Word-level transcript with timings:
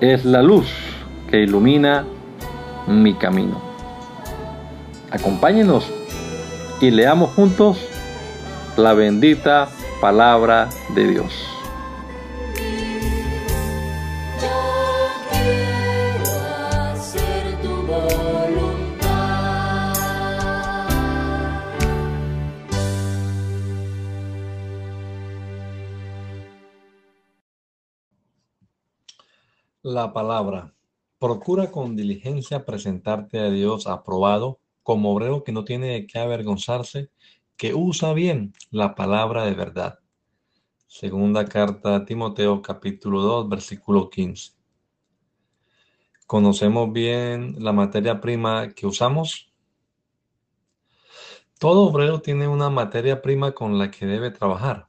Es 0.00 0.26
la 0.26 0.42
luz 0.42 0.66
que 1.30 1.38
ilumina 1.38 2.04
mi 2.86 3.14
camino. 3.14 3.58
Acompáñenos 5.10 5.90
y 6.82 6.90
leamos 6.90 7.30
juntos 7.30 7.78
la 8.76 8.92
bendita 8.92 9.70
palabra 10.02 10.68
de 10.94 11.08
Dios. 11.08 11.55
La 29.88 30.12
palabra. 30.12 30.74
Procura 31.20 31.70
con 31.70 31.94
diligencia 31.94 32.64
presentarte 32.64 33.38
a 33.38 33.50
Dios 33.50 33.86
aprobado 33.86 34.58
como 34.82 35.14
obrero 35.14 35.44
que 35.44 35.52
no 35.52 35.64
tiene 35.64 36.08
que 36.08 36.18
avergonzarse, 36.18 37.08
que 37.56 37.72
usa 37.72 38.12
bien 38.12 38.52
la 38.72 38.96
palabra 38.96 39.44
de 39.44 39.54
verdad. 39.54 40.00
Segunda 40.88 41.44
carta 41.44 41.94
a 41.94 42.04
Timoteo 42.04 42.60
capítulo 42.62 43.22
2 43.22 43.48
versículo 43.48 44.10
15. 44.10 44.54
¿Conocemos 46.26 46.92
bien 46.92 47.54
la 47.60 47.72
materia 47.72 48.20
prima 48.20 48.70
que 48.70 48.88
usamos? 48.88 49.52
Todo 51.60 51.82
obrero 51.82 52.20
tiene 52.20 52.48
una 52.48 52.70
materia 52.70 53.22
prima 53.22 53.52
con 53.52 53.78
la 53.78 53.92
que 53.92 54.04
debe 54.04 54.32
trabajar. 54.32 54.88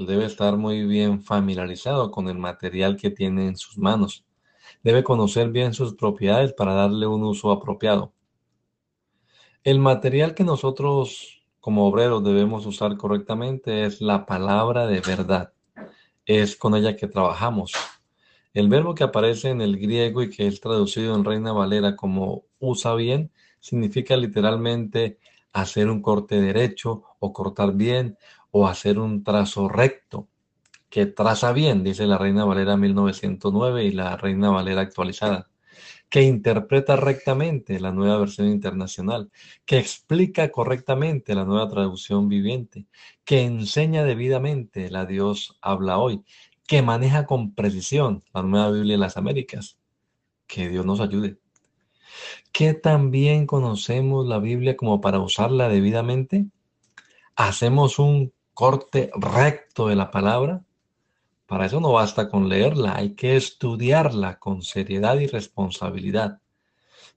Debe 0.00 0.26
estar 0.26 0.56
muy 0.56 0.86
bien 0.86 1.24
familiarizado 1.24 2.12
con 2.12 2.28
el 2.28 2.38
material 2.38 2.96
que 2.96 3.10
tiene 3.10 3.48
en 3.48 3.56
sus 3.56 3.78
manos. 3.78 4.24
Debe 4.84 5.02
conocer 5.02 5.50
bien 5.50 5.74
sus 5.74 5.94
propiedades 5.94 6.52
para 6.52 6.72
darle 6.72 7.08
un 7.08 7.24
uso 7.24 7.50
apropiado. 7.50 8.12
El 9.64 9.80
material 9.80 10.36
que 10.36 10.44
nosotros 10.44 11.42
como 11.58 11.84
obreros 11.88 12.22
debemos 12.22 12.64
usar 12.64 12.96
correctamente 12.96 13.86
es 13.86 14.00
la 14.00 14.24
palabra 14.24 14.86
de 14.86 15.00
verdad. 15.00 15.52
Es 16.26 16.54
con 16.54 16.76
ella 16.76 16.94
que 16.94 17.08
trabajamos. 17.08 17.72
El 18.54 18.68
verbo 18.68 18.94
que 18.94 19.02
aparece 19.02 19.50
en 19.50 19.60
el 19.60 19.80
griego 19.80 20.22
y 20.22 20.30
que 20.30 20.46
es 20.46 20.60
traducido 20.60 21.16
en 21.16 21.24
Reina 21.24 21.52
Valera 21.52 21.96
como 21.96 22.44
usa 22.60 22.94
bien 22.94 23.32
significa 23.58 24.16
literalmente 24.16 25.18
hacer 25.52 25.88
un 25.90 26.02
corte 26.02 26.40
derecho 26.40 27.02
o 27.18 27.32
cortar 27.32 27.72
bien 27.72 28.16
o 28.50 28.66
hacer 28.66 28.98
un 28.98 29.24
trazo 29.24 29.68
recto, 29.68 30.28
que 30.90 31.06
traza 31.06 31.52
bien, 31.52 31.84
dice 31.84 32.06
la 32.06 32.18
Reina 32.18 32.44
Valera 32.44 32.76
1909 32.76 33.84
y 33.84 33.92
la 33.92 34.16
Reina 34.16 34.50
Valera 34.50 34.80
actualizada, 34.80 35.50
que 36.08 36.22
interpreta 36.22 36.96
rectamente 36.96 37.78
la 37.80 37.92
nueva 37.92 38.18
versión 38.18 38.48
internacional, 38.48 39.30
que 39.66 39.78
explica 39.78 40.50
correctamente 40.50 41.34
la 41.34 41.44
nueva 41.44 41.68
traducción 41.68 42.28
viviente, 42.28 42.86
que 43.24 43.42
enseña 43.42 44.04
debidamente 44.04 44.90
la 44.90 45.04
Dios 45.04 45.58
habla 45.60 45.98
hoy, 45.98 46.24
que 46.66 46.82
maneja 46.82 47.26
con 47.26 47.54
precisión 47.54 48.22
la 48.32 48.42
nueva 48.42 48.70
Biblia 48.70 48.94
de 48.94 49.00
las 49.00 49.16
Américas. 49.16 49.78
Que 50.46 50.68
Dios 50.68 50.84
nos 50.84 51.00
ayude. 51.00 51.38
Que 52.52 52.74
también 52.74 53.46
conocemos 53.46 54.26
la 54.26 54.38
Biblia 54.38 54.76
como 54.76 55.00
para 55.00 55.18
usarla 55.18 55.68
debidamente. 55.68 56.46
Hacemos 57.36 57.98
un 57.98 58.32
corte 58.58 59.12
recto 59.14 59.86
de 59.86 59.94
la 59.94 60.10
palabra. 60.10 60.64
Para 61.46 61.66
eso 61.66 61.78
no 61.78 61.92
basta 61.92 62.28
con 62.28 62.48
leerla, 62.48 62.96
hay 62.96 63.14
que 63.14 63.36
estudiarla 63.36 64.40
con 64.40 64.62
seriedad 64.62 65.16
y 65.20 65.28
responsabilidad. 65.28 66.40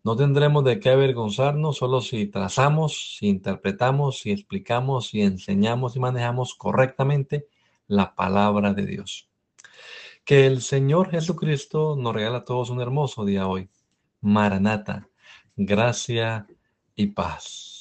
No 0.03 0.15
tendremos 0.15 0.63
de 0.63 0.79
qué 0.79 0.91
avergonzarnos 0.91 1.77
solo 1.77 2.01
si 2.01 2.27
trazamos, 2.27 3.17
si 3.17 3.27
interpretamos, 3.27 4.19
si 4.19 4.29
explicamos, 4.29 5.07
si 5.07 5.23
enseñamos 5.23 5.95
y 5.95 5.99
manejamos 5.99 6.53
correctamente 6.53 7.47
la 7.87 8.13
palabra 8.13 8.75
de 8.75 8.85
Dios. 8.85 9.27
Que 10.23 10.45
el 10.45 10.61
Señor 10.61 11.09
Jesucristo 11.09 11.95
nos 11.97 12.13
regala 12.13 12.37
a 12.37 12.45
todos 12.45 12.69
un 12.69 12.81
hermoso 12.81 13.25
día 13.25 13.47
hoy. 13.47 13.67
Maranata, 14.21 15.09
gracia 15.55 16.45
y 16.95 17.07
paz. 17.07 17.80